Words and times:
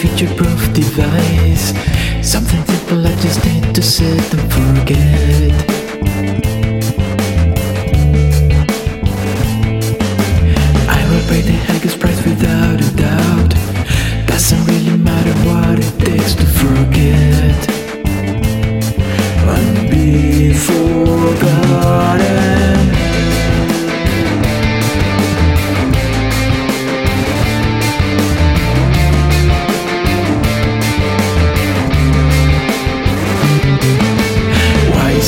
future-proof 0.00 0.72
device 0.72 1.74
Something 2.22 2.64
simple 2.90 3.06
I 3.06 3.14
just 3.16 3.44
need 3.44 3.74
to 3.74 3.82
sit 3.82 4.34
and 4.34 4.52
forget. 4.52 5.52
I 10.88 11.00
will 11.08 11.24
pay 11.28 11.42
the 11.42 11.56
highest 11.66 11.98
price 11.98 12.22
without 12.24 12.80
a 12.80 12.90
doubt. 12.96 13.54
Doesn't 14.26 14.64
really 14.66 14.96
matter 14.96 15.32
what 15.48 15.78
it 15.78 15.92
takes 16.04 16.34
to 16.34 16.46
forget. 16.46 17.60
And 19.56 19.90
be 19.90 20.54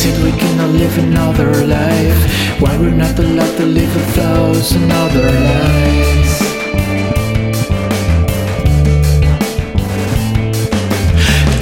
It 0.04 0.18
we 0.24 0.32
cannot 0.32 0.70
live 0.70 0.98
another 0.98 1.64
life? 1.64 2.60
Why 2.60 2.76
we're 2.76 2.90
not 2.90 3.16
allowed 3.20 3.56
to 3.56 3.64
live 3.64 3.94
a 3.94 4.04
thousand 4.18 4.90
other 4.90 5.30
lives? 5.30 6.32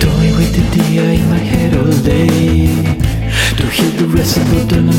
Toying 0.00 0.36
with 0.40 0.52
the 0.56 0.62
idea 0.72 1.04
in 1.20 1.28
my 1.28 1.36
head 1.52 1.76
all 1.76 1.92
day 2.00 2.72
To 3.58 3.66
hit 3.66 3.98
the 3.98 4.06
reset 4.06 4.46
button 4.50 4.88
and 4.88 4.89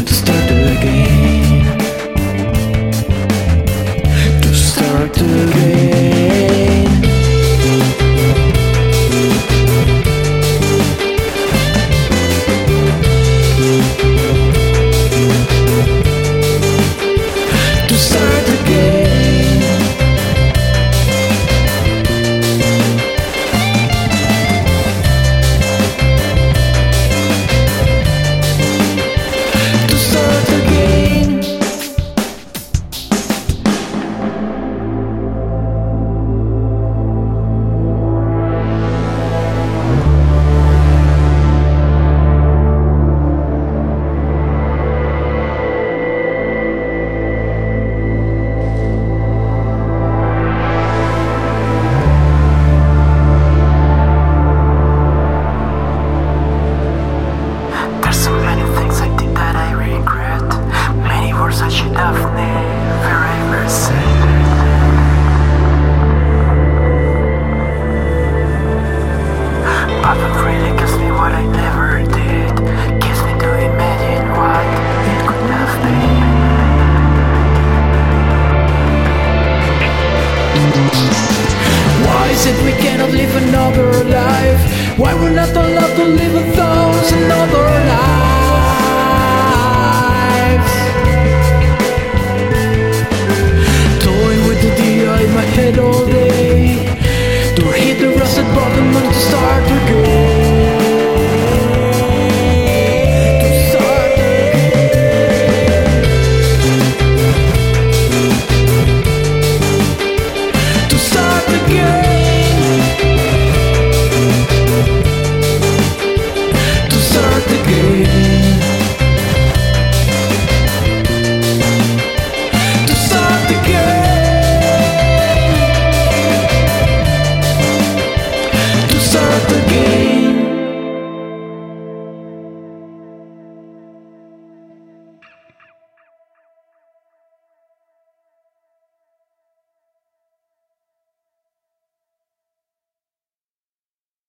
Why 82.52 82.66
we 82.66 82.74
cannot 82.84 83.12
live 83.12 83.34
another 83.48 84.04
life? 84.04 85.00
Why 85.00 85.14
we're 85.14 85.30
not 85.30 85.56
allowed 85.56 85.96
to 85.96 86.04
live 86.04 86.36
a 86.36 86.52
thousand 86.52 87.32
other 87.32 87.64
lives? 87.64 87.91